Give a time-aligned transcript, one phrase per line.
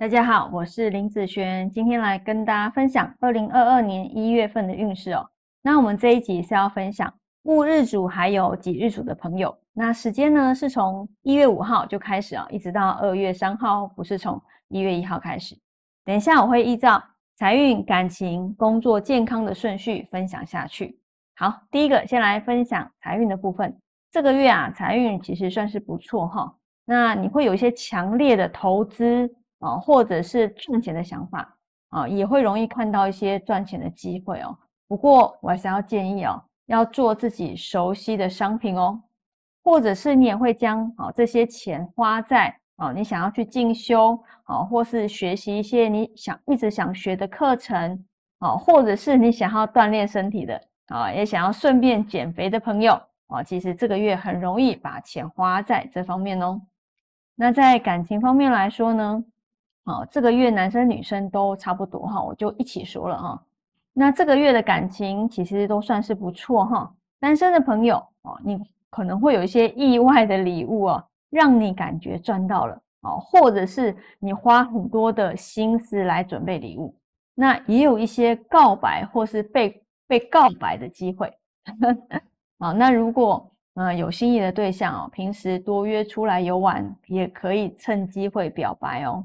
[0.00, 5.28] 大家好，我是林子璇，今天来跟大家分享二零二二年一月份的运势哦。
[5.60, 15.58] 那我们这一集是要分享戊日主还有己日主的朋友，那时间呢是从一月五号就开始啊，一直到二月三号，不是从一月一号开始。
[16.04, 17.02] 等一下我会依照
[17.34, 20.96] 财运、感情、工作、健康的顺序分享下去。
[21.34, 23.76] 好，第一个先来分享财运的部分，
[24.12, 26.54] 这个月啊财运其实算是不错哈。
[26.84, 29.28] 那你会有一些强烈的投资。
[29.60, 31.56] 啊，或者是赚钱的想法
[31.90, 34.56] 啊，也会容易看到一些赚钱的机会哦。
[34.86, 39.02] 不过我还是要建议哦，要做自己熟悉的商品哦，
[39.62, 48.04] 或者是你也会将啊这些钱花在啊你想要去进修啊，或是学习一些你想一直想学的课程
[48.38, 56.60] 啊，或者是你想要锻炼身体的啊，也想要顺便减肥的朋友啊，其实这个月很容易把钱花在这方面哦。
[57.34, 59.22] 那在感情方面来说呢？
[59.88, 63.42] 哦，这个月男生女生都差不多哈，我就一起说了哈。
[63.94, 66.94] 那这个月的感情其实都算是不错哈。
[67.18, 76.94] 单身的朋友哦，你可能会有一些意外的礼物哦，让你感觉赚到了哦，或者是你花很多的心思来准备礼物。
[77.34, 81.32] 那也有一些告白或是被被告白的机会。
[82.58, 89.24] 好， 那如果嗯有心仪的对象哦，平时多约出来游玩，也可以趁机会表白哦。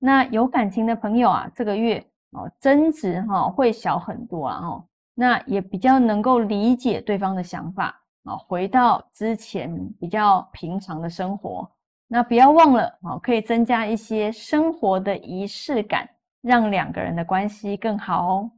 [0.00, 1.98] 那有感情的朋友啊，这个月
[2.30, 11.68] 哦争执哈会小很多啊哦，那也比较能够理解对方的想法啊，回到之前比较平常的生活。
[12.06, 16.08] 那不要忘了啊，可以增加一些生活的仪式感，
[16.42, 18.50] 让两个人的关系更好哦。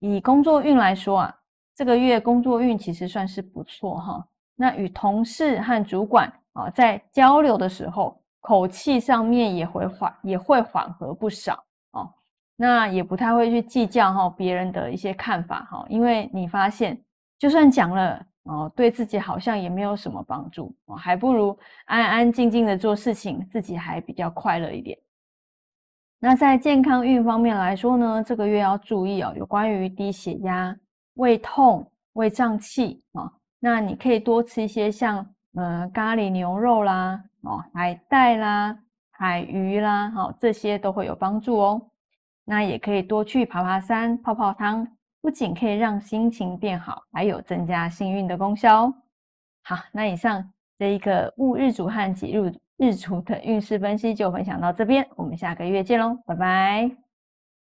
[0.00, 1.34] 以工作运来说啊，
[1.76, 4.26] 这个月工作运其实算是不错哈。
[4.56, 8.20] 那与同事和主管啊在交流的时候。
[8.46, 12.08] 口气上面也会缓，也会缓和不少哦。
[12.54, 16.96] 那也不太会去计较哈别人的一些看法哈，因为你发现
[17.40, 24.96] 就算讲了哦，对自己好像也没有什么帮助哦，还不如安安静静的做事情，自己还比较快乐一点。
[26.20, 30.72] 那在健康运方面来说呢，这个月要注意哦，有关于低血压、
[31.14, 37.20] 胃痛、胃胀气啊，那你可以多吃一些像呃咖喱牛肉啦。
[37.46, 38.76] 哦，海带啦，
[39.10, 41.80] 海鱼啦，好，这些都会有帮助哦。
[42.44, 44.86] 那也可以多去爬爬山、泡泡汤，
[45.20, 48.94] 不仅可以让心情变好，还有增加幸运的功效哦。
[49.62, 57.05] 好，那以上这一个戊日主和己日日主的运势分析就分享到这边，我们下个月见喽，拜拜。